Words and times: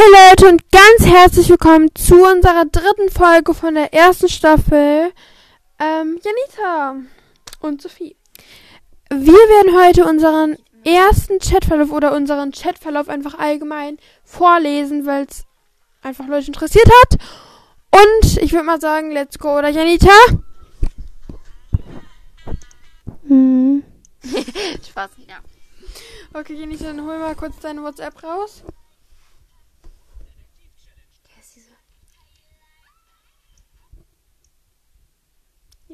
Hey 0.00 0.30
Leute 0.30 0.48
und 0.48 0.62
ganz 0.70 1.04
herzlich 1.04 1.50
willkommen 1.50 1.94
zu 1.94 2.24
unserer 2.24 2.64
dritten 2.64 3.10
Folge 3.10 3.52
von 3.52 3.74
der 3.74 3.92
ersten 3.92 4.30
Staffel. 4.30 5.12
Ähm, 5.78 6.18
Janita 6.24 6.94
und 7.60 7.82
Sophie. 7.82 8.16
Wir 9.10 9.34
werden 9.34 9.78
heute 9.78 10.06
unseren 10.06 10.56
ersten 10.86 11.38
Chatverlauf 11.38 11.92
oder 11.92 12.16
unseren 12.16 12.50
Chatverlauf 12.50 13.10
einfach 13.10 13.38
allgemein 13.38 13.98
vorlesen, 14.24 15.04
weil 15.04 15.26
es 15.28 15.44
einfach 16.00 16.26
Leute 16.28 16.46
interessiert 16.46 16.88
hat. 17.02 17.18
Und 17.94 18.38
ich 18.42 18.52
würde 18.52 18.64
mal 18.64 18.80
sagen, 18.80 19.10
let's 19.10 19.38
go, 19.38 19.58
oder 19.58 19.68
Janita? 19.68 20.16
Hm. 23.28 23.82
Spaß, 24.88 25.10
ja. 25.28 25.40
Okay, 26.32 26.54
Janita, 26.54 26.84
dann 26.84 27.04
hol 27.04 27.18
mal 27.18 27.34
kurz 27.34 27.58
deine 27.60 27.82
WhatsApp 27.82 28.22
raus. 28.22 28.64
Wer 31.40 31.40
ist 31.40 31.56
diese? 31.56 31.70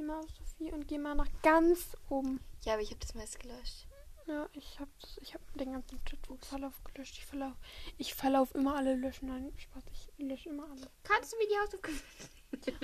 Mal 0.03 0.21
auf 0.21 0.31
Sophie 0.31 0.73
und 0.73 0.89
geh 0.89 0.99
mal 0.99 1.15
nach 1.15 1.29
ganz 1.43 1.97
oben. 2.09 2.41
Ja, 2.65 2.75
aber 2.75 2.83
ich 2.83 2.91
habe 2.91 3.01
das 3.01 3.15
meiste 3.15 3.39
gelöscht. 3.39 3.87
Ja, 4.27 4.49
ich 4.55 4.81
hab 4.81 4.89
das, 5.01 5.19
ich 5.23 5.35
hab 5.35 5.41
den 5.55 5.73
ganzen 5.73 6.01
Chatverlauf 6.05 6.75
gelöscht. 6.85 7.17
Ich 7.19 7.27
verlauf, 7.27 7.53
ich 7.97 8.15
verlauf 8.15 8.55
immer 8.55 8.75
alle 8.77 8.97
löschen. 8.97 9.29
Nein, 9.29 9.53
Spaß, 9.57 9.85
ich 9.93 10.27
lösche 10.27 10.49
immer 10.49 10.65
alle. 10.65 10.91
Kannst 11.05 11.33
du 11.33 11.37
mir 11.39 11.47
die 11.49 11.59
Hausaufgaben? 11.59 12.01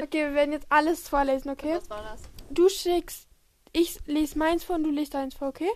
Okay, 0.00 0.26
wir 0.26 0.34
werden 0.34 0.52
jetzt 0.52 0.66
alles 0.68 1.08
vorlesen, 1.08 1.48
okay? 1.50 1.76
Was 1.76 1.88
war 1.88 2.02
das? 2.02 2.22
Du 2.50 2.68
schickst, 2.68 3.26
ich 3.72 3.98
lese 4.06 4.38
meins 4.38 4.64
vor 4.64 4.76
und 4.76 4.84
du 4.84 4.90
liest 4.90 5.14
deins 5.14 5.34
vor, 5.34 5.48
okay? 5.48 5.70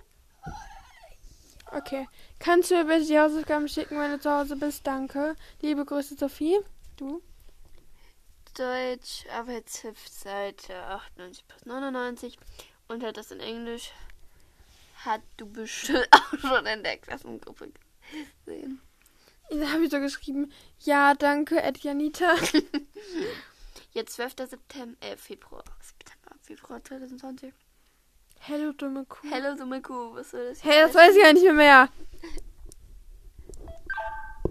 Okay. 1.73 2.07
Kannst 2.39 2.71
du 2.71 2.75
mir 2.75 2.85
bitte 2.85 3.07
die 3.07 3.19
Hausaufgaben 3.19 3.69
schicken, 3.69 3.99
wenn 3.99 4.13
du 4.13 4.21
zu 4.21 4.31
Hause 4.31 4.57
bist? 4.57 4.87
Danke. 4.87 5.35
Liebe 5.61 5.85
Grüße, 5.85 6.17
Sophie. 6.17 6.59
Du? 6.97 7.23
Deutsch, 8.59 9.25
Seite 10.11 10.75
98 10.75 11.45
bis 11.45 11.67
99. 11.67 12.39
Und 12.89 13.03
hat 13.03 13.17
das 13.17 13.31
in 13.31 13.41
Englisch. 13.41 13.93
Hat 15.05 15.23
du 15.37 15.47
bestimmt 15.47 16.09
auch 16.11 16.39
schon 16.39 16.67
in 16.67 16.83
der 16.83 16.99
Klassengruppe 16.99 17.73
gesehen. 18.45 18.81
Da 19.51 19.73
habe 19.73 19.85
ich 19.85 19.91
so 19.91 20.01
geschrieben. 20.01 20.53
Ja, 20.81 21.15
danke, 21.15 21.63
Ed 21.63 21.79
Janita. 21.79 22.35
Jetzt 23.93 24.15
12. 24.15 24.35
September, 24.49 24.97
äh, 25.01 25.17
Februar. 25.17 25.65
September, 25.81 26.37
Februar 26.43 26.83
2020. 26.83 27.53
Hello, 28.41 28.73
dumme 28.73 29.05
Kuh. 29.07 29.29
Hello, 29.31 29.57
dumme 29.57 29.81
Kuh, 29.83 30.15
was 30.15 30.31
soll 30.31 30.49
das? 30.49 30.63
Hey, 30.63 30.83
das 30.83 30.95
weiß 30.95 31.17
ich 31.17 31.23
ja 31.23 31.33
nicht 31.33 31.45
mehr. 31.45 31.53
mehr. 31.55 31.89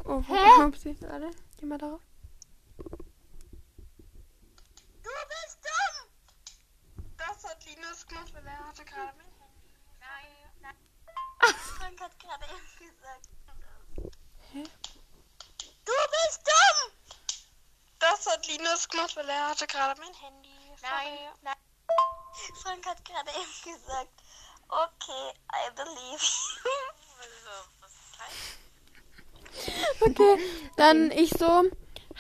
Oh, 0.05 0.21
Hä? 0.27 0.63
Upsi. 0.65 0.95
Warte, 1.01 1.31
geh 1.57 1.65
mal 1.65 1.77
darauf. 1.77 2.01
Du 2.77 2.85
bist 5.29 5.59
dumm! 5.63 6.09
Das 7.17 7.43
hat 7.95 8.07
Linus 8.07 8.07
gemacht, 8.07 8.33
weil 8.33 8.45
er 8.45 8.67
hatte 8.67 8.83
gerade 8.85 9.13
mein 9.17 9.33
Handy. 9.39 9.79
Nein, 9.99 10.51
nein. 10.61 10.75
Frank 11.77 12.01
hat 12.01 12.19
gerade 12.19 12.45
eben 12.45 12.67
gesagt. 12.77 13.29
Hä? 14.51 14.63
Du 15.85 15.91
bist 16.11 16.41
dumm! 16.45 16.91
Das 17.99 18.27
hat 18.27 18.47
Linus 18.47 18.89
gemacht, 18.89 19.15
weil 19.15 19.29
er 19.29 19.49
hatte 19.49 19.67
gerade 19.67 19.99
mein 20.01 20.13
Handy. 20.13 20.49
Nein, 20.81 21.33
nein. 21.41 21.55
Frank 22.61 22.85
hat 22.85 23.05
gerade 23.05 23.31
eben 23.31 23.63
gesagt. 23.63 24.11
Okay, 24.67 25.33
I 25.53 25.71
believe 25.75 26.23
you. 26.65 26.75
Okay, 30.01 30.37
dann 30.75 31.11
ich 31.11 31.29
so. 31.29 31.63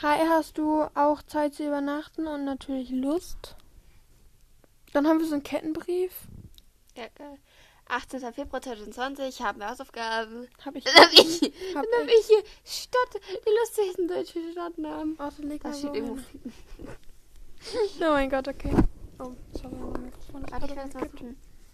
Hi, 0.01 0.27
hast 0.27 0.57
du 0.57 0.83
auch 0.95 1.21
Zeit 1.23 1.55
zu 1.55 1.65
übernachten 1.67 2.27
und 2.27 2.45
natürlich 2.45 2.89
Lust? 2.91 3.55
Dann 4.95 5.07
haben 5.07 5.19
wir 5.19 5.27
so 5.27 5.33
einen 5.33 5.43
Kettenbrief. 5.43 6.13
Ja, 6.95 7.07
geil. 7.15 7.37
18. 7.87 8.21
Februar 8.31 8.61
2020 8.61 9.41
haben 9.41 9.59
wir 9.59 9.69
Hausaufgaben. 9.69 10.47
Hab 10.63 10.73
ich. 10.73 10.85
Dann 10.85 10.95
hab 10.95 11.11
ich, 11.11 11.41
Hab 11.75 11.83
dann 11.83 12.01
hab 12.01 12.07
ich. 12.07 12.25
hier 12.27 12.43
Stadt, 12.63 13.21
die 13.45 13.59
lustigsten 13.59 14.07
deutschen 14.07 14.51
Stadtnamen. 14.53 15.19
Außer 15.19 15.43
leg 15.43 15.61
mal 15.65 15.73
so 15.73 15.93
irgendwo. 15.93 16.23
Oh 17.99 18.11
mein 18.11 18.29
Gott, 18.29 18.47
okay. 18.47 18.71
Oh, 19.19 19.31
sorry, 19.51 19.75
mein 19.75 20.03
Mikrofon 20.03 20.43
ist 20.43 20.51
Warte, 20.51 20.67
ich. 20.67 21.25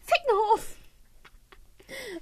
Fickenhof! 0.08 0.78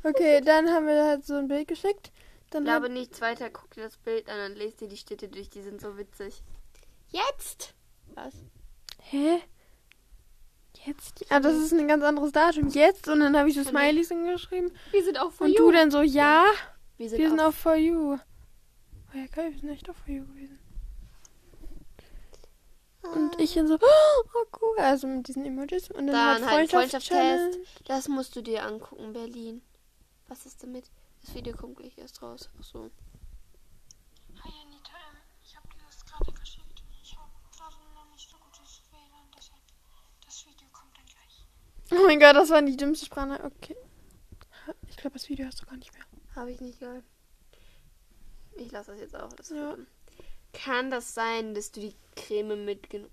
Okay, 0.03 0.41
dann 0.41 0.67
haben 0.69 0.87
wir 0.87 1.05
halt 1.05 1.23
so 1.23 1.35
ein 1.35 1.47
Bild 1.47 1.67
geschickt. 1.67 2.11
Dann 2.49 2.63
Ich 2.63 2.69
glaube 2.69 2.87
hab, 2.87 2.91
nichts 2.91 3.21
weiter, 3.21 3.51
guck 3.51 3.69
dir 3.75 3.83
das 3.83 3.97
Bild 3.97 4.27
an 4.27 4.51
und 4.51 4.57
lest 4.57 4.81
dir 4.81 4.87
die 4.87 4.97
Städte 4.97 5.29
durch, 5.29 5.49
die 5.51 5.61
sind 5.61 5.79
so 5.79 5.97
witzig. 5.97 6.41
Jetzt! 7.11 7.75
Was? 8.15 8.33
Hä? 9.01 9.39
Jetzt? 10.89 11.25
Ah, 11.29 11.39
das 11.39 11.55
ist 11.55 11.71
ein 11.73 11.87
ganz 11.87 12.03
anderes 12.03 12.31
Datum. 12.31 12.67
Jetzt? 12.69 13.07
Und 13.07 13.19
dann 13.19 13.37
habe 13.37 13.49
ich 13.49 13.55
so 13.55 13.63
Smileys 13.63 14.07
hingeschrieben. 14.07 14.71
Wir 14.91 15.03
sind 15.03 15.19
auch 15.19 15.31
for 15.31 15.45
Und 15.45 15.53
you. 15.53 15.65
du 15.65 15.71
dann 15.71 15.91
so, 15.91 16.01
ja, 16.01 16.45
wir 16.97 17.09
sind, 17.09 17.19
wir 17.19 17.29
sind 17.29 17.39
auch 17.39 17.47
auf 17.47 17.55
For 17.55 17.75
You. 17.75 18.13
Oh 18.15 19.17
ja, 19.17 19.25
geil, 19.27 19.51
wir 19.51 19.59
sind 19.59 19.69
echt 19.69 19.89
auf 19.89 19.97
For 19.97 20.13
You 20.13 20.25
gewesen. 20.25 20.59
Und 23.01 23.39
ich 23.39 23.53
dann 23.53 23.67
so, 23.67 23.75
oh 23.81 24.45
cool, 24.61 24.77
also 24.79 25.07
mit 25.07 25.27
diesen 25.27 25.45
Emojis. 25.45 25.89
Und 25.91 26.07
dann, 26.07 26.41
Dann 26.41 26.51
halt 26.51 26.71
Freundschaftschallenge. 26.71 27.51
Freundschaftstest. 27.53 27.89
Das 27.89 28.07
musst 28.07 28.35
du 28.35 28.41
dir 28.41 28.65
angucken, 28.65 29.13
Berlin. 29.13 29.61
Was 30.27 30.45
ist 30.45 30.61
damit? 30.63 30.89
Das 31.21 31.33
Video 31.33 31.55
kommt 31.55 31.77
gleich 31.77 31.97
erst 31.97 32.21
raus. 32.21 32.49
Ach 32.59 32.63
so. 32.63 32.89
Hi 34.43 34.51
Anita, 34.65 34.91
ähm, 35.11 35.17
ich 35.43 35.55
habe 35.55 35.67
dir 35.69 35.83
das 35.87 36.05
gerade 36.05 36.31
geschickt. 36.31 36.83
Ich 37.01 37.15
habe 37.17 37.31
gerade 37.55 37.75
noch 37.93 38.09
nicht 38.11 38.29
so 38.29 38.37
gutes 38.37 38.81
WLAN, 38.91 39.31
deshalb 39.35 39.61
das 40.25 40.45
Video 40.45 40.67
kommt 40.71 40.95
dann 40.95 41.05
gleich. 41.05 41.45
Oh 41.91 42.03
mein 42.05 42.19
Gott, 42.19 42.35
das 42.35 42.49
war 42.49 42.61
die 42.61 42.77
dümmste 42.77 43.05
Sprache. 43.05 43.43
Okay. 43.43 43.75
Ich 44.87 44.97
glaube, 44.97 45.13
das 45.13 45.27
Video 45.29 45.47
hast 45.47 45.61
du 45.61 45.65
gar 45.65 45.77
nicht 45.77 45.93
mehr. 45.93 46.03
Habe 46.35 46.51
ich 46.51 46.61
nicht 46.61 46.79
gehört. 46.79 47.03
Ich 48.55 48.71
lasse 48.71 48.91
das 48.91 48.99
jetzt 48.99 49.15
auch. 49.15 49.33
Das 49.33 49.49
Ja. 49.49 49.75
Kann 50.51 50.89
das 50.89 51.13
sein, 51.13 51.53
dass 51.53 51.71
du 51.71 51.79
die 51.79 51.95
Creme 52.15 52.65
mitgenommen 52.65 53.11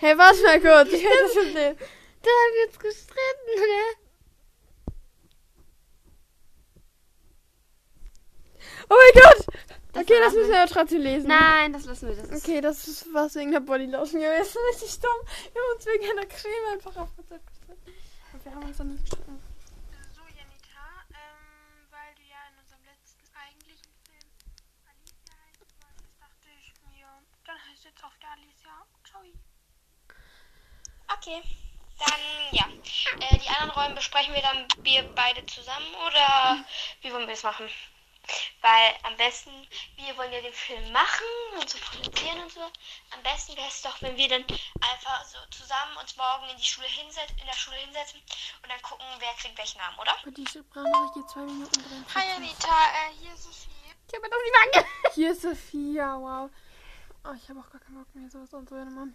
Hey, 0.00 0.16
warte 0.16 0.40
mal 0.44 0.60
kurz. 0.60 0.92
Ich 0.92 1.02
das 1.02 1.34
schon 1.34 1.52
sehen. 1.52 1.76
Da 2.20 2.30
haben 2.30 2.54
wir 2.54 2.66
uns 2.66 2.78
gestritten, 2.80 3.46
ne? 3.56 4.08
Oh 8.90 8.96
mein 8.96 9.22
Gott. 9.22 9.46
Das 9.92 10.02
okay, 10.02 10.20
das 10.22 10.34
müssen 10.34 10.50
wir 10.50 10.58
ja 10.58 10.66
trotzdem 10.66 11.00
lesen. 11.00 11.28
Nein, 11.28 11.72
das 11.72 11.86
lassen 11.86 12.08
wir. 12.08 12.16
Das 12.16 12.28
ist 12.28 12.44
Okay, 12.44 12.60
das 12.60 12.88
ist 12.88 13.06
was 13.12 13.34
wegen 13.34 13.52
der 13.52 13.60
Bodylotion 13.60 14.20
gewesen. 14.20 14.58
Richtig 14.70 15.00
dumm. 15.00 15.20
Wir 15.52 15.62
haben 15.62 15.76
uns 15.76 15.86
wegen 15.86 16.10
einer 16.10 16.26
Creme 16.26 16.72
einfach 16.72 16.96
auf 16.96 17.08
WhatsApp 17.16 17.46
gestritten. 17.46 17.92
Und 18.32 18.44
wir 18.44 18.54
haben 18.54 18.64
uns 18.64 18.76
dann 18.76 18.96
gestritten. 19.00 19.40
So, 20.12 20.20
Janita, 20.28 20.84
ähm, 21.08 21.88
weil 21.90 22.14
du 22.16 22.22
ja 22.22 22.36
in 22.52 22.58
unserem 22.60 22.84
letzten 22.84 23.24
eigentlichen 23.32 23.88
Film 24.04 24.28
Alicia 24.84 25.34
wolltest, 25.80 26.20
dachte 26.20 26.48
ich 26.60 26.72
mir, 26.92 27.08
dann 27.46 27.56
heißt 27.56 27.84
jetzt 27.84 28.04
auf 28.04 28.12
der 28.20 28.30
Alicia. 28.36 28.76
Ciao. 29.08 29.24
Okay, 31.16 31.40
dann 31.98 32.20
ja. 32.52 32.66
Äh, 33.20 33.38
die 33.38 33.48
anderen 33.48 33.70
Rollen 33.70 33.94
besprechen 33.94 34.34
wir 34.34 34.42
dann 34.42 34.68
wir 34.84 35.02
beide 35.14 35.44
zusammen 35.46 35.88
oder 36.06 36.64
wie 37.00 37.10
wollen 37.10 37.26
wir 37.26 37.34
das 37.34 37.42
machen? 37.42 37.66
Weil 38.60 38.94
am 39.04 39.16
besten, 39.16 39.50
wir 39.96 40.16
wollen 40.16 40.32
ja 40.32 40.40
den 40.40 40.52
Film 40.52 40.90
machen 40.92 41.26
und 41.60 41.70
so 41.70 41.78
produzieren 41.78 42.40
und 42.40 42.50
so. 42.50 42.60
Am 42.60 43.22
besten 43.22 43.56
wäre 43.56 43.68
es 43.68 43.82
doch, 43.82 44.02
wenn 44.02 44.16
wir 44.16 44.28
dann 44.28 44.42
einfach 44.80 45.24
so 45.24 45.38
zusammen 45.50 45.96
uns 46.00 46.16
morgen 46.16 46.48
in 46.50 46.56
die 46.56 46.64
Schule 46.64 46.88
hinsetzen, 46.88 47.38
in 47.38 47.46
der 47.46 47.52
Schule 47.54 47.76
hinsetzen 47.76 48.20
und 48.62 48.68
dann 48.68 48.82
gucken, 48.82 49.06
wer 49.18 49.32
kriegt 49.34 49.56
welchen 49.56 49.78
Namen, 49.78 49.98
oder? 49.98 50.12
Und 50.24 50.36
die 50.36 50.46
Sprachnachricht 50.46 51.14
geht 51.14 51.30
zwei 51.30 51.40
Minuten 51.40 51.82
drin. 51.82 52.04
Hi 52.14 52.36
Anita, 52.36 52.68
äh, 52.68 53.14
hier 53.20 53.32
ist 53.32 53.44
Sophie. 53.44 53.68
Ich 54.08 54.14
habe 54.14 54.28
das 54.28 54.38
nicht 54.42 54.76
ange 54.76 55.14
Hier 55.14 55.32
ist 55.32 55.42
Sophia, 55.42 56.18
wow. 56.18 56.50
Oh, 57.24 57.34
ich 57.34 57.48
habe 57.48 57.60
auch 57.60 57.70
gar 57.70 57.80
keinen 57.80 58.02
Bock 58.02 58.14
mehr, 58.14 58.30
sowas 58.30 58.54
anzuhören, 58.54 59.14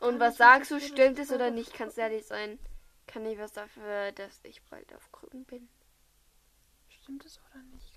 Und 0.00 0.20
was 0.20 0.36
sagst 0.36 0.70
du? 0.70 0.80
Stimmt 0.80 1.18
es 1.18 1.30
oder 1.30 1.50
nicht? 1.50 1.74
Kann 1.74 1.88
es 1.88 1.98
ehrlich 1.98 2.24
sein? 2.26 2.58
Kann 3.06 3.26
ich 3.26 3.38
was 3.38 3.52
dafür, 3.52 4.12
dass 4.12 4.40
ich 4.44 4.62
bald 4.64 4.94
auf 4.94 5.10
Krücken 5.12 5.44
bin? 5.44 5.68
Stimmt 6.88 7.24
es 7.24 7.40
oder 7.50 7.62
nicht? 7.62 7.95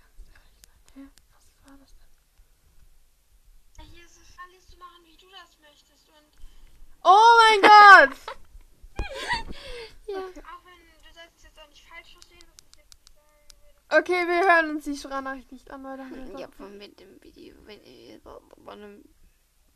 Hä? 0.99 1.07
Was 1.33 1.45
war 1.71 1.77
das 1.77 1.95
denn? 1.97 3.85
Hier 3.87 4.05
ist 4.05 4.17
es 4.21 4.37
alles 4.43 4.67
zu 4.69 4.77
machen, 4.77 5.03
wie 5.05 5.15
du 5.17 5.27
das 5.31 5.57
möchtest 5.59 6.09
und 6.09 6.29
Oh 7.03 7.37
mein 7.39 7.61
Gott! 7.61 8.17
Ja. 10.07 10.17
auch 10.17 10.65
wenn 10.65 10.79
du 11.03 11.13
sollst 11.13 11.43
jetzt 11.43 11.59
auch 11.59 11.69
nicht 11.69 11.85
falsch 11.87 12.13
verstehen, 12.13 12.43
was 12.49 12.57
ich 12.71 12.77
jetzt 12.77 12.97
sagen 13.13 13.61
würde. 13.61 14.01
Okay, 14.01 14.27
wir 14.27 14.41
hören 14.41 14.69
uns 14.75 14.83
die 14.85 14.97
Sprachnachricht 14.97 15.51
nicht 15.51 15.69
an, 15.71 15.83
weil 15.83 15.97
da 15.97 16.03
haben 16.05 16.31
wir 16.33 16.39
Ja, 16.39 16.47
von 16.49 16.77
mit 16.77 16.99
dem 16.99 17.21
Video. 17.21 17.55
Wenn, 17.65 17.79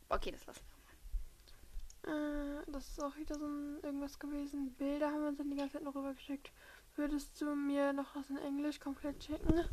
okay, 0.08 0.30
das 0.32 0.44
lassen 0.46 0.64
wir. 2.02 2.10
äh, 2.12 2.64
das 2.66 2.88
ist 2.88 3.02
auch 3.02 3.16
wieder 3.16 3.38
so 3.38 3.46
ein 3.46 3.78
irgendwas 3.82 4.18
gewesen. 4.18 4.74
Bilder 4.74 5.10
haben 5.12 5.22
wir 5.22 5.28
uns 5.28 5.38
dann 5.38 5.50
die 5.50 5.56
ganze 5.56 5.74
Zeit 5.74 5.84
noch 5.84 5.94
rübergeschickt. 5.94 6.50
Würdest 6.96 7.40
du 7.40 7.54
mir 7.54 7.92
noch 7.92 8.14
was 8.16 8.28
in 8.30 8.38
Englisch 8.38 8.80
komplett 8.80 9.22
schicken? 9.22 9.68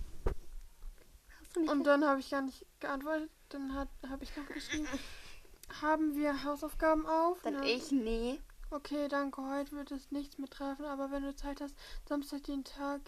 Nicht 1.57 1.69
Und 1.69 1.83
dann 1.83 2.06
habe 2.06 2.19
ich 2.19 2.30
gar 2.30 2.42
nicht 2.42 2.65
geantwortet. 2.80 3.30
Dann 3.50 3.74
hat 3.74 3.89
habe 4.09 4.24
ich 4.24 4.36
noch 4.38 4.48
geschrieben, 4.48 4.88
haben 5.81 6.15
wir 6.15 6.44
Hausaufgaben 6.44 7.06
auf? 7.06 7.42
Dann 7.42 7.56
Na, 7.56 7.63
ich, 7.63 7.92
nee. 7.92 8.39
Okay, 8.69 9.09
danke. 9.09 9.42
Heute 9.42 9.74
wird 9.74 9.92
es 9.92 10.12
nichts 10.12 10.38
mit 10.38 10.51
treffen, 10.51 10.86
aber 10.86 11.12
wenn 11.12 11.24
du 11.24 11.36
Zeit 11.36 11.59
hast, 11.59 11.75
Samstag 12.07 12.44
den 12.44 12.63
Tag. 12.63 13.01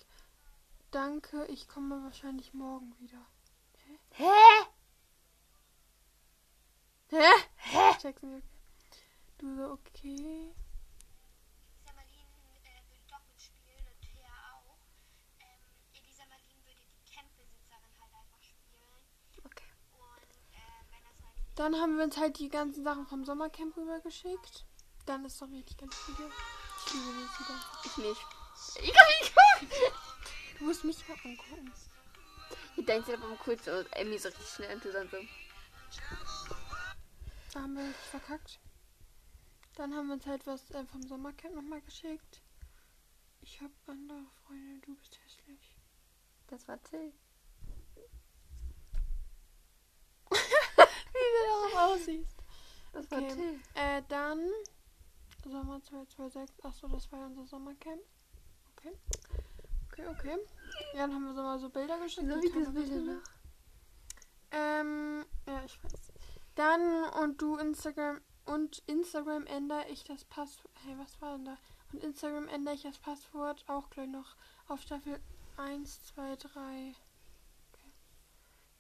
Danke, 0.92 1.46
ich 1.46 1.68
komme 1.68 2.04
wahrscheinlich 2.04 2.54
morgen 2.54 2.94
wieder. 3.00 3.26
Hä? 4.12 4.26
Hä? 7.08 7.32
Hä? 7.56 7.94
Check's 8.00 8.22
nicht. 8.24 8.48
Du 9.38 9.56
so, 9.56 9.72
okay. 9.72 10.54
Elisa 11.80 11.94
Marlin 11.96 12.28
äh, 12.64 12.82
würde 12.90 13.06
doch 13.10 13.26
mitspielen 13.28 13.88
und 13.88 14.02
Thea 14.02 14.34
auch. 14.54 14.78
Ähm, 15.40 15.62
Elisa 15.94 16.24
Marlin 16.30 16.60
würde 16.66 16.82
die 16.86 17.12
Campbesitzerin 17.12 17.94
halt 18.00 18.14
einfach 18.14 18.42
spielen. 18.42 19.02
Okay. 19.46 19.72
Und 19.94 20.32
äh, 20.54 20.84
wenn 20.92 21.04
das 21.04 21.18
halt 21.24 21.38
nicht 21.38 21.53
Dann 21.64 21.78
haben 21.78 21.96
wir 21.96 22.04
uns 22.04 22.18
halt 22.18 22.40
die 22.40 22.50
ganzen 22.50 22.84
Sachen 22.84 23.08
vom 23.08 23.24
Sommercamp 23.24 23.78
rübergeschickt. 23.78 24.66
Dann 25.06 25.24
ist 25.24 25.42
doch 25.42 25.50
richtig 25.50 25.78
geiles 25.78 25.96
Video. 26.10 26.30
Ich 26.86 26.94
liebe 26.94 27.06
das 27.24 27.40
wieder. 27.40 27.56
Ich 27.86 27.98
nicht. 27.98 28.22
Ich 28.82 28.94
kann 28.94 29.06
nicht 29.22 29.34
gucken. 29.34 29.70
Du 30.60 30.66
musst 30.66 30.84
mich 30.84 31.08
mal 31.08 31.18
angucken. 31.24 31.72
Ich 32.76 32.86
denke, 32.86 33.14
hat 33.14 33.24
aber 33.24 33.38
cool 33.48 33.58
so. 33.64 33.72
Emmy 33.92 34.20
so 34.20 34.28
richtig 34.28 34.46
schnell 34.50 34.76
und 34.76 34.84
du 34.84 34.92
dann 34.92 35.08
so. 35.10 35.18
Da 37.54 37.62
haben 37.62 37.78
wir 37.78 37.84
richtig 37.86 38.08
verkackt. 38.08 38.60
Dann 39.76 39.96
haben 39.96 40.08
wir 40.08 40.16
uns 40.16 40.26
halt 40.26 40.46
was 40.46 40.70
äh, 40.72 40.84
vom 40.84 41.08
Sommercamp 41.08 41.56
nochmal 41.56 41.82
geschickt. 41.82 42.42
Ich 43.40 43.62
habe 43.62 43.72
andere 43.88 44.26
Freunde, 44.46 44.86
du 44.86 44.98
bist 44.98 45.18
hässlich. 45.24 45.78
Das 46.48 46.68
war 46.68 46.84
Till. 46.84 47.14
Wie 51.14 51.23
du 51.34 51.72
darauf 51.72 51.92
aussiehst. 51.92 52.36
Das 52.94 53.12
war 53.12 53.18
Okay. 53.20 53.34
Till. 53.36 53.60
Äh, 53.76 54.02
dann 54.08 54.40
Sommer 55.44 55.82
2026. 55.82 56.64
Achso, 56.66 56.88
das 56.88 57.12
war 57.12 57.20
ja 57.20 57.26
unser 57.26 57.46
Sommercamp. 57.46 58.02
Okay. 58.78 58.94
Okay, 59.92 60.08
okay. 60.08 60.38
Ja, 60.94 61.02
dann 61.08 61.14
haben 61.14 61.26
wir 61.26 61.34
so 61.34 61.42
mal 61.44 61.60
so 61.60 61.70
Bilder 61.70 62.00
geschickt. 62.00 62.28
So 62.28 62.36
wie 62.42 62.48
das 62.48 62.54
keiner 62.54 62.72
Bild 62.72 62.90
wissen 62.90 63.08
will. 63.08 63.16
noch. 63.16 63.24
Ähm, 64.52 65.26
ja, 65.48 65.64
ich 65.66 65.84
weiß. 65.84 65.94
Dann 66.56 67.04
und 67.22 67.42
du 67.42 67.58
Instagram 67.58 68.22
und 68.46 68.84
Instagram 68.88 69.46
ändere 69.48 69.88
ich 69.90 70.04
das 70.04 70.24
Passwort. 70.26 70.72
Hey, 70.86 70.96
was 70.98 71.20
war 71.22 71.36
denn 71.38 71.46
da? 71.46 71.58
Und 71.92 72.04
Instagram 72.04 72.48
ändere 72.48 72.76
ich 72.76 72.84
das 72.84 72.98
Passwort 73.00 73.64
auch 73.68 73.90
gleich 73.90 74.10
noch 74.10 74.36
auf 74.68 74.82
Staffel 74.82 75.20
1, 75.58 76.04
2, 76.04 76.36
3. 76.36 76.96
Okay. 77.72 77.92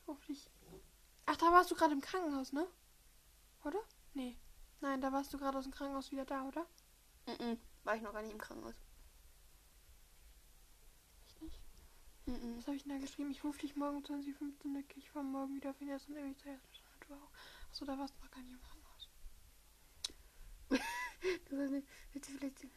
Hoffentlich. 0.08 0.50
Ach, 1.25 1.38
da 1.38 1.52
warst 1.52 1.72
du 1.72 1.75
gerade 1.75 1.94
im 1.94 2.02
Krankenhaus, 2.02 2.52
ne? 2.54 2.68
Oder? 3.64 3.80
Nee. 4.14 4.38
Nein, 4.81 5.00
da 5.02 5.12
warst 5.12 5.34
du 5.34 5.38
gerade 5.38 5.58
aus 5.58 5.64
dem 5.64 5.74
Krankenhaus 5.74 6.12
wieder 6.12 6.25
da, 6.25 6.44
oder? 6.44 6.68
Mhm. 7.28 7.58
War 7.84 7.96
ich 7.96 8.02
noch 8.02 8.14
gar 8.14 8.22
nicht 8.22 8.34
im 8.34 8.38
Krankenhaus. 8.38 8.75
Ich 11.25 11.42
nicht. 11.42 11.60
Mhm. 12.25 12.58
Was 12.58 12.68
habe 12.68 12.75
ich 12.75 12.84
denn 12.84 12.92
da 12.92 12.98
geschrieben? 12.98 13.31
Ich 13.31 13.44
rufe 13.44 13.60
dich 13.60 13.75
morgen 13.75 13.98
um 13.98 14.04
20.15 14.04 14.66
Uhr. 14.66 14.84
Ich 14.96 15.10
fahre 15.10 15.25
morgen 15.25 15.56
wieder 15.56 15.70
auf 15.70 15.81
ihn 15.81 15.88
erst 15.88 16.10
und 16.10 16.16
irgendwie 16.16 16.38
zuerst. 16.38 16.81
Du 17.08 17.14
auch. 17.14 17.31
Achso, 17.70 17.86
da 17.86 17.98
warst 17.98 18.16
du 18.16 18.24
noch 18.24 18.31
gar 18.31 18.42
nicht 18.42 18.54
im 18.54 18.62
Krankenhaus. 18.62 19.10
Du. 21.50 21.58
Willst 22.14 22.30
vielleicht. 22.30 22.68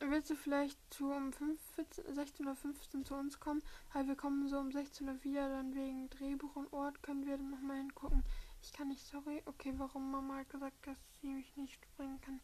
Willst 0.00 0.30
du 0.30 0.34
vielleicht 0.34 0.78
zu 0.92 1.12
um 1.12 1.30
16.15 1.30 2.96
Uhr 2.96 3.04
zu 3.04 3.14
uns 3.14 3.38
kommen? 3.38 3.62
Weil 3.92 4.08
wir 4.08 4.16
kommen 4.16 4.48
so 4.48 4.58
um 4.58 4.72
16 4.72 5.06
Uhr 5.06 5.22
wieder, 5.22 5.48
dann 5.48 5.74
wegen 5.74 6.08
Drehbuch 6.08 6.56
und 6.56 6.72
Ort 6.72 7.02
können 7.02 7.26
wir 7.26 7.36
dann 7.36 7.50
nochmal 7.50 7.76
hingucken. 7.76 8.24
Ich 8.62 8.72
kann 8.72 8.88
nicht, 8.88 9.06
sorry. 9.06 9.42
Okay, 9.44 9.74
warum 9.76 10.10
Mama 10.10 10.38
hat 10.38 10.48
gesagt, 10.48 10.86
dass 10.86 10.96
sie 11.20 11.28
mich 11.28 11.54
nicht 11.56 11.80
bringen 11.96 12.18
kann. 12.22 12.40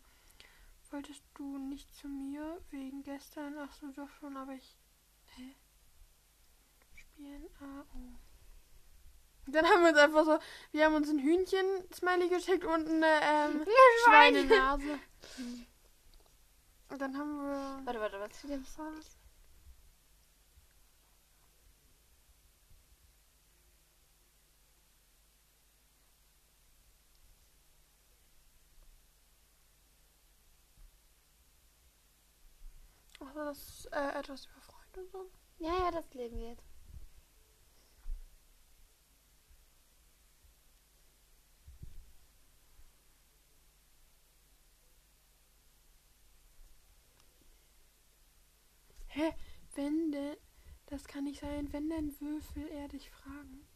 Wolltest 0.91 1.23
du 1.35 1.57
nicht 1.57 1.95
zu 1.97 2.09
mir 2.09 2.61
wegen 2.71 3.03
gestern? 3.03 3.57
Ach 3.59 3.73
so, 3.73 3.91
doch 3.91 4.11
schon, 4.21 4.37
aber 4.37 4.53
ich. 4.53 4.77
Hä? 5.37 5.55
Spielen 6.95 7.47
AO. 7.61 8.19
Dann 9.47 9.65
haben 9.65 9.83
wir 9.83 9.91
uns 9.91 9.99
einfach 9.99 10.25
so, 10.25 10.39
wir 10.73 10.85
haben 10.85 10.95
uns 10.95 11.09
ein 11.09 11.21
Hühnchen-Smiley 11.21 12.29
geschickt 12.29 12.65
und 12.65 12.87
eine 12.87 13.21
ähm, 13.23 13.65
Schweinenase. 14.05 14.99
Und 16.89 17.01
dann 17.01 17.17
haben 17.17 17.43
wir. 17.43 17.81
Warte, 17.87 18.01
warte, 18.01 18.21
was 18.21 18.39
für 18.41 18.49
das 18.49 18.79
war? 18.79 18.93
Also 33.21 33.45
das 33.45 33.85
äh, 33.93 34.19
etwas 34.19 34.47
über 34.47 34.61
Freunde 34.63 35.01
und 35.01 35.11
so. 35.13 35.31
Ja, 35.59 35.75
ja, 35.85 35.91
das 35.91 36.15
lesen 36.15 36.39
wir 36.39 36.49
jetzt. 36.49 36.65
Hä? 49.09 49.33
Wenn 49.77 50.11
denn. 50.11 50.37
Das 50.87 51.05
kann 51.05 51.25
nicht 51.25 51.41
sein, 51.41 51.73
wenn 51.73 51.91
denn 51.91 52.19
Würfel 52.21 52.67
er 52.69 52.89
dich 52.89 53.11
fragen. 53.11 53.67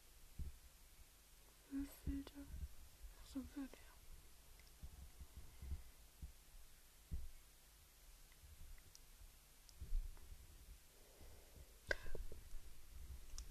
Würfelte. 1.69 2.47
Achso, 3.19 3.41
würde 3.55 3.76
er. 3.76 3.91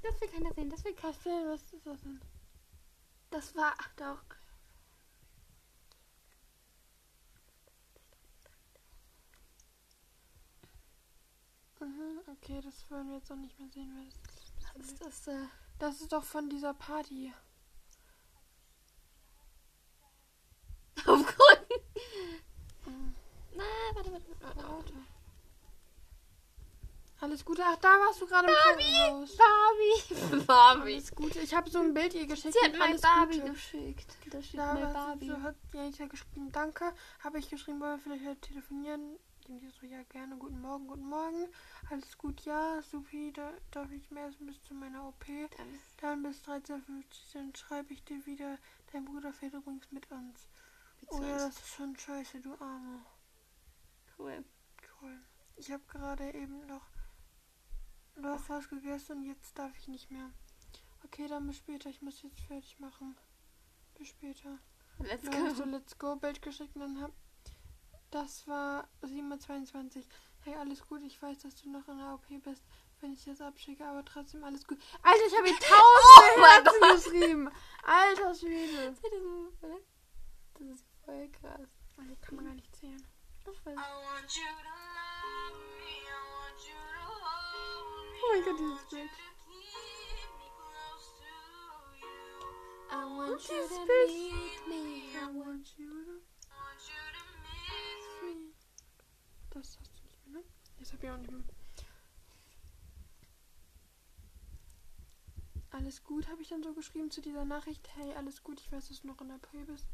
Das 0.02 0.22
will 0.22 0.30
keiner 0.30 0.54
sehen, 0.54 0.70
das 0.70 0.84
will 0.84 0.96
keiner. 0.96 1.14
Denn? 1.24 1.50
Was 1.50 1.62
ist 1.74 1.86
das 1.86 2.02
denn? 2.02 2.20
Das 3.30 3.56
war 3.56 3.80
doch. 3.98 4.24
Mhm, 11.82 12.19
okay, 12.32 12.62
das 12.62 12.90
wollen 12.90 13.08
wir 13.10 13.16
jetzt 13.18 13.32
auch 13.32 13.36
nicht 13.36 13.58
mehr 13.60 13.70
sehen, 13.70 13.94
weil 13.96 14.10
das 14.10 14.76
Was 14.76 14.92
ist 14.92 15.02
das? 15.06 15.28
Äh, 15.28 15.46
Das 15.80 16.02
ist 16.02 16.12
doch 16.12 16.24
von 16.24 16.50
dieser 16.50 16.74
Party. 16.74 17.34
aufgrund. 21.06 21.68
Mhm. 22.86 23.16
Na, 23.56 23.64
warte, 23.94 24.12
warte, 24.12 24.26
warte. 24.42 24.64
Warte. 24.68 24.94
Alles 27.22 27.44
Gute. 27.44 27.64
Ach, 27.66 27.76
da 27.78 27.90
warst 28.00 28.22
du 28.22 28.26
gerade 28.28 28.48
im 28.48 28.54
Krankenhaus. 28.54 29.36
Barbie. 29.38 30.46
Barbie. 30.46 30.94
Alles 30.94 31.12
Gute. 31.16 31.40
Ich 31.40 31.54
habe 31.54 31.70
so 31.70 31.80
ein 31.80 31.94
Bild 31.94 32.14
ihr 32.14 32.26
geschickt. 32.28 32.54
Sie 32.54 32.66
hat 32.66 32.80
alles 32.80 33.02
Barbie 33.02 33.40
Gute. 33.40 33.52
geschickt. 33.54 34.18
Da 34.32 34.42
steht 34.42 34.60
Da 34.60 34.74
Barbie. 34.76 35.28
so, 35.28 35.42
hat 35.42 35.56
Janita 35.74 36.06
geschrieben, 36.06 36.52
danke. 36.52 36.94
Habe 37.24 37.40
ich 37.40 37.50
geschrieben, 37.50 37.82
wollen 37.82 37.98
wir 37.98 38.04
vielleicht 38.04 38.26
heute 38.26 38.42
telefonieren? 38.42 39.18
Die 39.50 39.72
so, 39.72 39.88
ja, 39.88 40.04
gerne. 40.04 40.38
Guten 40.38 40.62
Morgen, 40.62 40.88
guten 40.88 41.10
Morgen. 41.10 41.48
Alles 41.90 42.16
gut, 42.20 42.42
ja. 42.46 42.84
Supi, 42.84 43.34
da 43.34 43.52
darf 43.72 43.92
ich 43.92 44.12
mehr 44.12 44.28
essen 44.28 44.46
bis 44.46 44.62
zu 44.62 44.76
meiner 44.76 45.08
OP. 45.08 45.26
Dann 45.98 46.22
bis 46.22 46.44
13.50 46.44 46.84
dann 47.34 47.56
schreibe 47.56 47.92
ich 47.92 48.04
dir 48.04 48.24
wieder. 48.28 48.60
Dein 48.92 49.06
Bruder 49.06 49.34
fährt 49.34 49.56
übrigens 49.56 49.92
mit 49.92 50.10
uns. 50.12 50.48
Oh 51.08 51.24
ja, 51.24 51.40
das 51.40 51.58
ist 51.58 51.70
schon 51.70 51.96
scheiße, 51.98 52.42
du 52.42 52.54
Arme. 52.60 53.04
Cool. 54.20 54.46
Toll. 55.00 55.20
Ich 55.56 55.72
habe 55.72 55.84
gerade 55.88 56.32
eben 56.36 56.68
noch, 56.68 56.86
noch 58.18 58.48
was 58.50 58.70
gegessen 58.70 59.18
und 59.18 59.24
jetzt 59.24 59.58
darf 59.58 59.76
ich 59.80 59.88
nicht 59.88 60.12
mehr. 60.12 60.30
Okay, 61.04 61.28
dann 61.28 61.48
bis 61.48 61.58
später. 61.58 61.90
Ich 61.90 62.04
muss 62.04 62.22
jetzt 62.22 62.40
fertig 62.42 62.80
machen. 62.80 63.16
Bis 63.96 64.10
später. 64.10 64.60
Let's 65.00 65.24
ich 65.24 65.56
so 65.56 65.64
go. 65.64 65.70
Let's 65.70 65.98
Go 65.98 66.16
Bild 66.18 66.40
geschickt 66.44 66.76
und 66.76 66.82
dann 66.82 67.02
hab. 67.02 67.12
Das 68.12 68.48
war 68.48 68.88
7.22 69.04 70.04
Hey, 70.42 70.56
alles 70.56 70.82
gut. 70.88 71.02
Ich 71.04 71.22
weiß, 71.22 71.40
dass 71.40 71.56
du 71.56 71.70
noch 71.70 71.88
in 71.88 71.98
der 71.98 72.14
OP 72.14 72.26
bist, 72.44 72.64
wenn 73.02 73.14
ich 73.14 73.24
das 73.26 73.42
abschicke, 73.42 73.86
aber 73.86 74.04
trotzdem 74.06 74.44
alles 74.44 74.66
gut. 74.66 74.80
Alter, 75.04 75.26
ich 75.28 75.36
habe 75.38 75.48
hier 75.48 75.60
tausend 75.60 76.38
mein 76.40 76.64
Herzen 76.64 77.12
geschrieben. 77.12 77.52
Alter 77.84 78.34
Schwede. 78.36 78.96
Das 80.54 80.68
ist 80.68 80.86
voll 81.06 81.30
krass. 81.30 81.70
Alter, 81.98 82.16
kann 82.22 82.36
man 82.36 82.46
gar 82.46 82.54
nicht 82.56 82.74
zählen. 82.76 83.06
Das 83.46 83.54
ist 83.56 83.64
voll 83.64 83.76
want 83.76 84.36
you 84.36 84.44
to 84.44 84.70
love 84.96 85.58
me, 85.60 86.08
I 86.08 86.20
want 86.34 86.60
you 86.68 86.80
to 86.96 87.04
hold 87.26 87.86
me. 87.92 88.20
Oh 88.22 88.28
mein 88.32 88.44
Gott, 88.46 88.60
dieses 88.60 88.86
Bild. 88.90 89.12
I 92.92 93.06
want 93.06 93.42
you 93.48 93.56
Dieses 93.56 93.70
to 93.78 93.86
Bild. 93.86 94.10
meet 94.10 94.68
me. 94.68 94.84
I 95.16 95.28
want 95.32 95.68
you 95.78 95.90
to 96.06 96.22
I 96.50 96.58
want 96.58 96.82
you 96.90 97.02
to 97.16 97.24
miss 97.46 98.06
me. 98.24 98.54
Das 99.52 99.78
hast 99.80 99.98
du 99.98 100.04
nicht 100.04 100.28
mehr, 100.28 100.42
ne? 100.42 100.48
Das 100.78 100.94
hab 100.94 101.04
ich 101.04 101.10
auch 101.10 101.18
nicht 101.18 101.32
mehr. 101.32 101.44
alles 105.72 106.04
gut, 106.04 106.28
habe 106.28 106.42
ich 106.42 106.50
dann 106.50 106.64
so 106.64 106.74
geschrieben 106.74 107.12
zu 107.12 107.22
dieser 107.22 107.46
Nachricht. 107.46 107.88
Hey, 107.96 108.14
alles 108.16 108.44
gut, 108.44 108.60
ich 108.60 108.72
weiß, 108.72 108.90
dass 108.90 109.02
du 109.02 109.08
noch 109.08 109.22
in 109.22 109.30
der 109.30 109.38
Pö 109.38 109.66
bist. 109.66 109.88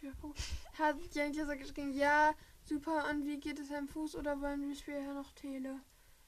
Hat 0.78 0.96
Janitja 1.12 1.44
so 1.44 1.56
geschrieben, 1.56 1.92
ja, 1.92 2.34
super, 2.64 3.08
und 3.10 3.24
wie 3.24 3.38
geht 3.38 3.58
es 3.58 3.68
deinem 3.68 3.88
Fuß 3.88 4.14
oder 4.16 4.40
wollen 4.40 4.68
wir 4.68 4.76
später 4.76 5.12
noch 5.14 5.32
Tele? 5.32 5.80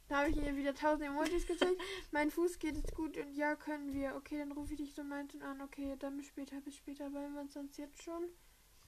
Da 0.08 0.18
habe 0.18 0.30
ich 0.30 0.37
ihr 0.38 0.56
wieder 0.56 0.75
tausend 0.75 1.06
Emojis 1.06 1.46
geschickt. 1.46 1.80
mein 2.10 2.32
Fuß 2.32 2.58
geht 2.58 2.76
es 2.76 2.92
gut 2.94 3.16
und 3.16 3.32
ja, 3.34 3.54
können 3.54 3.92
wir. 3.92 4.16
Okay, 4.16 4.38
dann 4.38 4.50
rufe 4.50 4.72
ich 4.72 4.80
dich 4.80 4.92
so 4.92 5.04
meinten 5.04 5.40
an. 5.42 5.60
Okay, 5.60 5.94
dann 6.00 6.16
bis 6.16 6.26
später, 6.26 6.60
bis 6.60 6.75
später, 6.75 7.12
wollen 7.12 7.32
wir 7.34 7.42
uns 7.42 7.54
sonst 7.54 7.78
jetzt 7.78 8.02
schon 8.02 8.25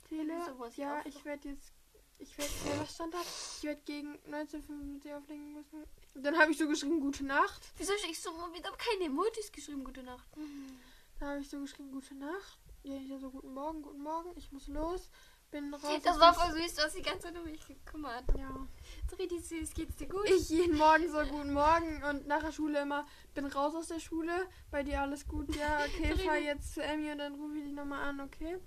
Tele? 0.09 0.35
Ja, 0.75 1.01
ich 1.05 1.25
werde 1.25 1.51
jetzt, 1.51 1.73
ich 2.23 2.39
werde, 2.39 2.53
ja, 2.67 2.81
was 2.81 2.95
stand 2.95 3.13
da? 3.13 3.21
Ich 3.21 3.63
werde 3.65 3.83
gegen 3.85 4.15
1955 4.27 5.13
auflegen 5.13 5.53
müssen. 5.53 5.85
Dann 6.15 6.39
habe 6.39 6.53
ich 6.53 6.59
so 6.59 6.69
geschrieben, 6.69 7.01
gute 7.01 7.25
Nacht. 7.25 7.63
Wieso 7.77 7.93
schickst 7.99 8.25
du 8.25 8.33
mal 8.33 8.53
wieder 8.55 8.71
keine 8.73 9.07
Emojis 9.07 9.51
geschrieben? 9.51 9.85
Gute 9.85 10.03
Nacht. 10.03 10.29
Da 11.19 11.31
habe 11.31 11.41
ich 11.41 11.49
so 11.49 11.61
geschrieben, 11.61 11.91
gute 11.91 12.15
Nacht. 12.15 12.59
Ja, 12.85 12.97
ich 12.97 13.09
so, 13.21 13.31
guten 13.31 13.53
Morgen, 13.53 13.83
guten 13.83 14.03
Morgen. 14.03 14.33
Ich 14.37 14.51
muss 14.53 14.69
los. 14.69 15.11
Bin 15.51 15.73
raus. 15.75 16.01
Das 16.03 16.19
war 16.19 16.33
voll 16.33 16.53
süß, 16.53 16.75
du 16.77 16.83
hast 16.83 16.97
die 16.97 17.03
ganze 17.03 17.25
Zeit 17.25 17.37
um 17.37 17.45
mich 17.45 17.67
gekümmert. 17.67 18.25
Ja. 18.39 18.67
So 19.11 19.17
richtig 19.17 19.47
süß, 19.47 19.75
geht's 19.75 19.97
dir 19.97 20.09
gut? 20.09 20.25
Ich 20.31 20.49
jeden 20.49 20.79
Morgen 20.79 21.11
so, 21.11 21.19
guten 21.27 21.53
Morgen. 21.53 22.03
Und 22.05 22.27
nach 22.27 22.43
der 22.43 22.53
Schule 22.53 22.81
immer, 22.81 23.07
bin 23.35 23.47
raus 23.47 23.75
aus 23.75 23.89
der 23.89 24.01
Schule. 24.01 24.49
Bei 24.71 24.83
dir 24.83 25.03
alles 25.03 25.29
gut? 25.29 25.55
Ja, 25.55 25.85
okay, 25.87 26.17
fahr 26.17 26.39
jetzt 26.39 26.75
zu 26.75 26.83
Emmy 26.83 27.13
und 27.13 27.19
dann 27.19 27.35
rufe 27.35 27.57
ich 27.57 27.65
dich 27.65 27.73
nochmal 27.75 28.09
an, 28.09 28.21
okay? 28.21 28.59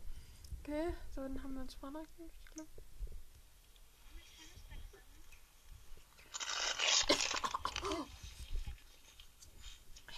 Okay, 0.62 0.94
so, 1.16 1.22
dann 1.22 1.42
haben 1.42 1.56
wir 1.56 1.62
uns 1.62 1.74
Sprachnachrichten 1.74 2.26
geschickt, 2.26 2.54
glaub. 2.54 2.68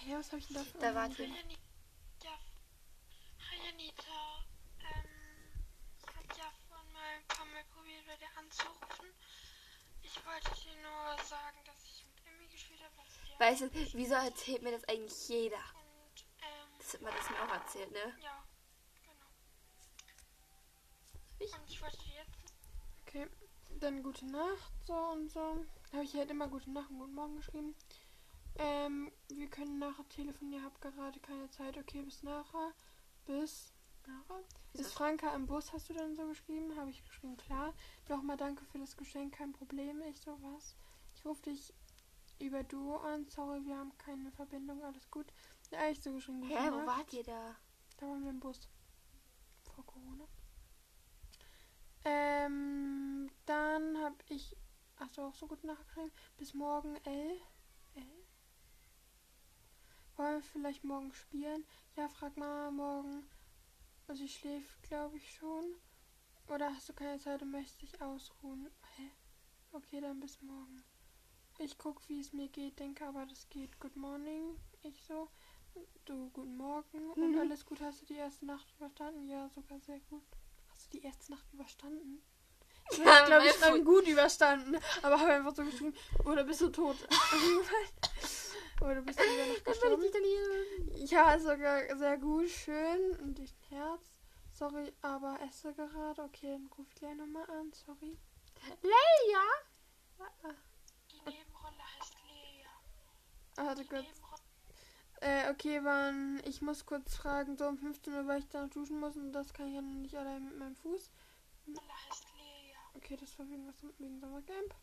Hey, 0.08 0.16
was 0.16 0.28
habe 0.32 0.38
ich 0.38 0.46
denn 0.46 0.56
da 0.56 0.64
für 0.64 0.78
Da 0.78 0.94
war 0.94 1.06
die. 1.10 1.22
Ja. 2.24 2.38
Hi 3.44 3.68
Anita. 3.68 4.40
Ähm, 4.80 5.04
ich 6.00 6.16
habe 6.16 6.28
ja 6.34 6.50
vorhin 6.66 6.92
mal 6.94 7.12
ein 7.14 7.26
paar 7.28 7.44
Mal 7.44 7.62
probiert, 7.74 8.06
bei 8.06 8.16
dir 8.16 8.32
anzurufen. 8.38 9.12
Ich 10.02 10.16
wollte 10.24 10.50
dir 10.62 10.80
nur 10.80 11.22
sagen, 11.28 11.58
dass 11.66 11.84
ich 11.84 12.06
mit 12.06 12.24
Emmy 12.24 12.48
gespielt 12.48 12.80
habe. 12.80 12.94
Weißt 13.38 13.60
du, 13.60 13.70
wieso 13.98 14.14
erzählt 14.14 14.62
mir 14.62 14.70
das 14.70 14.84
eigentlich 14.88 15.28
jeder? 15.28 15.58
Und, 15.76 16.24
ähm, 16.40 16.68
Das 16.78 16.94
hat 16.94 17.02
man 17.02 17.12
das 17.14 17.28
mir 17.28 17.42
auch 17.44 17.52
erzählt, 17.52 17.92
ne? 17.92 18.16
ja, 18.22 18.44
genau. 19.04 19.28
Ich? 21.38 21.52
Und 21.52 21.68
ich 21.68 21.82
wollte 21.82 21.98
dir 21.98 22.14
jetzt 22.14 22.54
Okay, 23.06 23.26
dann 23.78 24.02
gute 24.02 24.24
Nacht, 24.24 24.72
so 24.86 24.94
und 24.94 25.30
so. 25.30 25.66
Habe 25.92 26.04
ich 26.04 26.14
halt 26.14 26.30
immer 26.30 26.48
gute 26.48 26.70
Nacht 26.70 26.88
und 26.88 26.98
guten 26.98 27.14
Morgen 27.14 27.36
geschrieben. 27.36 27.76
Ähm, 28.56 29.12
wir 29.28 29.48
können 29.48 29.78
nachher 29.78 30.08
telefonieren, 30.08 30.64
hab 30.64 30.80
gerade 30.80 31.20
keine 31.20 31.50
Zeit. 31.50 31.76
Okay, 31.76 32.02
bis 32.02 32.22
nachher. 32.22 32.72
Bis 33.26 33.72
nachher. 34.06 34.42
Ist 34.72 34.92
Franka 34.92 35.34
im 35.34 35.46
Bus, 35.46 35.72
hast 35.72 35.88
du 35.88 35.94
dann 35.94 36.14
so 36.14 36.26
geschrieben? 36.28 36.76
Habe 36.76 36.90
ich 36.90 37.04
geschrieben, 37.04 37.36
klar. 37.36 37.74
Nochmal 38.08 38.36
danke 38.36 38.64
für 38.64 38.78
das 38.78 38.96
Geschenk, 38.96 39.34
kein 39.34 39.52
Problem. 39.52 40.02
Ich 40.02 40.20
so, 40.20 40.38
was? 40.42 40.76
Ich 41.14 41.24
rufe 41.24 41.42
dich 41.42 41.74
über 42.38 42.62
Duo 42.62 42.98
an. 42.98 43.26
Sorry, 43.28 43.64
wir 43.64 43.76
haben 43.76 43.96
keine 43.98 44.30
Verbindung, 44.32 44.82
alles 44.84 45.10
gut. 45.10 45.26
Ja, 45.70 45.88
ich 45.90 46.00
so 46.00 46.12
geschrieben. 46.12 46.42
Hä, 46.44 46.70
wo 46.70 46.86
wart 46.86 47.12
ihr 47.12 47.24
da? 47.24 47.56
Da 47.98 48.06
waren 48.06 48.22
wir 48.22 48.30
im 48.30 48.40
Bus. 48.40 48.68
Vor 49.74 49.84
Corona. 49.84 50.26
Ähm, 52.04 53.30
dann 53.46 53.98
habe 53.98 54.16
ich. 54.28 54.56
Hast 54.96 55.16
du 55.16 55.22
auch 55.22 55.34
so 55.34 55.46
gut 55.46 55.62
nachgeschrieben? 55.64 56.10
Bis 56.38 56.54
morgen 56.54 56.96
L. 57.04 57.40
Wollen 60.18 60.34
wir 60.34 60.42
vielleicht 60.42 60.82
morgen 60.82 61.12
spielen? 61.12 61.64
Ja, 61.94 62.08
frag 62.08 62.36
mal 62.36 62.72
morgen. 62.72 63.24
Also 64.08 64.22
sie 64.24 64.28
schläft, 64.28 64.82
glaube 64.82 65.16
ich, 65.16 65.32
schon. 65.36 65.64
Oder 66.48 66.74
hast 66.74 66.88
du 66.88 66.92
keine 66.92 67.20
Zeit 67.20 67.40
und 67.40 67.52
möchtest 67.52 67.82
dich 67.82 68.02
ausruhen? 68.02 68.68
Hä? 68.96 69.10
Okay, 69.70 70.00
dann 70.00 70.18
bis 70.18 70.42
morgen. 70.42 70.82
Ich 71.60 71.78
guck, 71.78 72.08
wie 72.08 72.20
es 72.20 72.32
mir 72.32 72.48
geht, 72.48 72.80
denke 72.80 73.06
aber, 73.06 73.26
das 73.26 73.48
geht. 73.48 73.78
Good 73.78 73.94
morning. 73.94 74.56
Ich 74.82 75.00
so. 75.04 75.28
Du, 76.04 76.30
guten 76.30 76.56
Morgen. 76.56 77.10
Und 77.12 77.34
Mhm. 77.34 77.38
alles 77.38 77.64
gut, 77.64 77.80
hast 77.80 78.00
du 78.02 78.06
die 78.06 78.16
erste 78.16 78.44
Nacht 78.44 78.66
überstanden? 78.76 79.28
Ja, 79.28 79.48
sogar 79.50 79.78
sehr 79.78 80.00
gut. 80.10 80.24
Hast 80.70 80.86
du 80.92 80.98
die 80.98 81.04
erste 81.04 81.30
Nacht 81.30 81.46
überstanden? 81.52 82.20
Ich 82.90 82.98
Ja, 83.04 83.24
glaube, 83.24 83.46
ich 83.46 83.62
habe 83.62 83.84
gut 83.84 84.08
überstanden. 84.08 84.78
Aber 85.02 85.20
habe 85.20 85.34
einfach 85.34 85.54
so 85.54 85.62
geschrieben, 85.64 85.94
oder 86.24 86.42
bist 86.42 86.60
du 86.60 86.70
tot? 86.70 86.96
bist 89.02 89.18
du 89.18 89.24
über 89.24 89.46
Nacht 89.46 89.64
gestorben? 89.64 90.04
Ja, 91.06 91.38
sogar 91.38 91.96
sehr 91.96 92.18
gut, 92.18 92.48
schön. 92.48 93.16
Und 93.22 93.38
ich 93.38 93.52
ein 93.52 93.76
Herz. 93.76 94.18
Sorry, 94.52 94.92
aber 95.02 95.38
esse 95.48 95.72
gerade. 95.72 96.22
Okay, 96.22 96.52
dann 96.52 96.68
ruf 96.76 96.86
ich 96.88 96.94
gleich 96.96 97.16
nochmal 97.16 97.48
an. 97.50 97.72
Sorry. 97.72 98.16
Leia! 98.82 99.44
Ah, 100.18 100.50
die 101.10 101.16
Nebenrolle 101.16 101.82
heißt 101.98 102.16
Lea. 102.26 102.66
ah, 103.56 103.74
kurz. 103.74 104.06
Nebenrolle 104.06 104.38
Äh, 105.20 105.50
okay, 105.50 105.80
wann. 105.82 106.40
Ich 106.44 106.62
muss 106.62 106.86
kurz 106.86 107.16
fragen, 107.16 107.56
so 107.56 107.66
um 107.66 107.78
15 107.78 108.12
Uhr, 108.14 108.26
weil 108.26 108.40
ich 108.40 108.48
da 108.48 108.62
noch 108.62 108.70
duschen 108.70 109.00
muss 109.00 109.16
und 109.16 109.32
das 109.32 109.52
kann 109.52 109.68
ich 109.68 109.74
ja 109.74 109.80
noch 109.80 109.94
nicht 109.94 110.16
allein 110.16 110.44
mit 110.44 110.58
meinem 110.58 110.76
Fuß. 110.76 111.10
heißt 111.66 112.26
Lea. 112.36 112.74
Okay, 112.94 113.16
das 113.16 113.38
war 113.38 113.48
wegen 113.48 113.66
was 113.66 113.76
wegen 113.98 114.20
Sommercamp. 114.20 114.74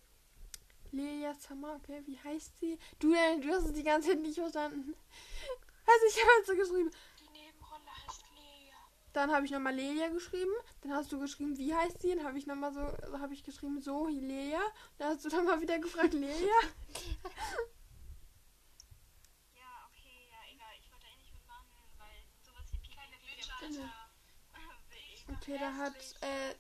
Lelia 0.92 1.34
Summer, 1.34 1.76
okay, 1.76 2.02
wie 2.06 2.20
heißt 2.20 2.60
sie? 2.60 2.78
Du, 3.00 3.14
äh, 3.14 3.40
du 3.40 3.50
hast 3.54 3.66
es 3.66 3.74
die 3.74 3.84
ganze 3.84 4.10
Zeit 4.10 4.22
nicht 4.22 4.40
verstanden. 4.40 4.96
Also 5.88 6.06
ich 6.08 6.20
habe 6.20 6.32
halt 6.36 6.46
so 6.48 6.56
geschrieben. 6.56 6.92
Die 7.20 7.30
Nebenrolle 7.40 7.92
heißt 8.08 8.24
Lea. 8.36 8.72
Dann 9.14 9.32
habe 9.32 9.46
ich 9.46 9.52
nochmal 9.52 9.76
Lelia 9.76 10.10
geschrieben. 10.10 10.52
Dann 10.82 10.94
hast 10.94 11.12
du 11.12 11.20
geschrieben, 11.20 11.58
wie 11.58 11.74
heißt 11.74 12.02
sie? 12.02 12.16
Dann 12.16 12.26
habe 12.26 12.38
ich 12.38 12.48
nochmal 12.48 12.74
so, 12.74 12.80
also 12.80 13.20
habe 13.20 13.34
ich 13.34 13.44
geschrieben, 13.44 13.82
so, 13.82 14.08
Lelia. 14.08 14.62
Dann 14.98 15.10
hast 15.10 15.24
du 15.26 15.30
dann 15.30 15.46
mal 15.46 15.62
wieder 15.62 15.80
gefragt, 15.80 16.14
Lelia. 16.14 16.32
Ja, 19.54 19.88
okay, 19.90 20.30
ja, 20.32 20.40
egal. 20.54 20.74
Ich 20.80 20.92
wollte 20.92 21.06
eigentlich 21.06 21.32
mit 21.34 21.46
Manuel, 21.46 21.86
weil 21.98 22.26
sowas 22.42 22.66
wie 22.72 22.80
Pika 22.80 23.02
Pika 23.62 23.94
Okay, 25.36 25.58
da 25.60 25.74
hat 25.74 25.96
äh, 26.22 26.56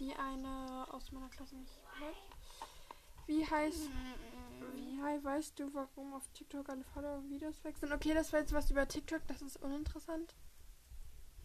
die 0.00 0.14
eine 0.14 0.86
aus 0.90 1.12
meiner 1.12 1.28
Klasse 1.28 1.56
nicht 1.56 1.74
gehört. 1.74 2.16
Wie 3.26 3.46
heißt, 3.48 3.88
wie 4.74 5.02
hei- 5.02 5.22
weißt 5.22 5.58
du, 5.58 5.72
warum 5.74 6.12
auf 6.14 6.28
TikTok 6.34 6.68
alle 6.68 6.84
Follower 6.84 7.16
und 7.18 7.30
Videos 7.30 7.62
wechseln? 7.64 7.92
Okay, 7.92 8.12
das 8.14 8.32
war 8.32 8.40
jetzt 8.40 8.52
was 8.52 8.70
über 8.70 8.86
TikTok, 8.86 9.26
das 9.26 9.40
ist 9.42 9.56
uninteressant. 9.62 10.34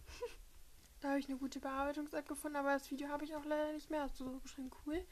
da 1.01 1.09
habe 1.09 1.19
ich 1.19 1.29
eine 1.29 1.37
gute 1.37 1.59
Bearbeitungs-App 1.59 2.27
gefunden, 2.27 2.57
aber 2.57 2.73
das 2.73 2.89
Video 2.91 3.07
habe 3.09 3.23
ich 3.25 3.35
auch 3.35 3.45
leider 3.45 3.73
nicht 3.73 3.89
mehr. 3.89 4.01
Hast 4.03 4.19
du 4.19 4.25
so 4.29 4.39
geschrieben, 4.39 4.71
cool. 4.85 5.05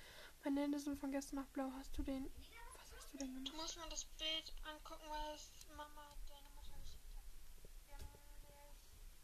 Meine 0.43 0.61
Hände 0.61 0.79
sind 0.79 0.99
von 0.99 1.11
gestern 1.11 1.37
nach 1.37 1.47
blau. 1.47 1.71
Hast 1.77 1.97
du 1.97 2.03
den, 2.03 2.29
was 2.75 2.91
hast 2.97 3.13
du 3.13 3.17
denn 3.17 3.33
Du 3.33 3.51
gemacht? 3.51 3.61
musst 3.61 3.77
mal 3.77 3.89
das 3.89 4.05
Bild 4.05 4.53
angucken, 4.63 5.05
weil 5.09 5.35
es 5.35 5.49
Mama 5.75 6.15
deine 6.27 6.49
Mutter 6.55 6.77
nicht 6.79 6.97
hat. 6.97 7.23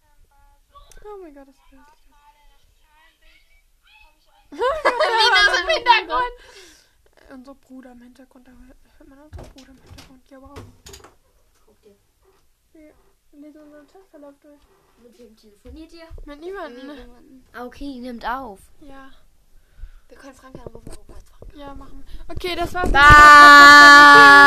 Ähm, 0.01 1.05
Oh 1.05 1.17
mein 1.21 1.33
Gott, 1.35 1.47
das 1.47 1.55
ist 1.55 1.61
hässlich. 1.63 2.09
Habe 4.53 4.61
ich 4.61 4.85
ein 5.03 5.19
Videos 5.19 5.59
im 5.61 5.67
Hintergrund. 5.67 6.33
Unser 7.33 7.55
Bruder 7.55 7.93
im 7.93 8.01
Hintergrund, 8.01 8.47
da 8.47 8.51
hört 8.51 9.09
man 9.09 9.17
unseren 9.19 9.45
Bruder 9.53 9.69
im 9.71 9.81
Hintergrund. 9.81 10.29
Ja, 10.29 10.39
wow. 10.41 10.59
Wir 12.73 12.93
lesen 13.31 13.61
unseren 13.61 13.87
Testverlauf 13.87 14.35
durch. 14.39 14.61
Mit 15.01 15.17
wem 15.17 15.35
telefoniert 15.35 15.93
ihr? 15.93 16.05
Mit 16.25 16.39
niemandem. 16.41 16.87
ne? 16.87 17.07
Ah, 17.53 17.65
okay, 17.65 17.99
nimmt 17.99 18.23
auf. 18.27 18.59
Ja, 18.81 19.09
Wir 20.09 20.17
können 20.17 20.35
Frank 20.35 20.55
anrufen. 20.63 20.91
Ja, 21.55 21.73
machen. 21.73 22.03
Okay, 22.27 22.55
das 22.55 22.71
war's. 22.73 22.91
Bye. 22.91 24.43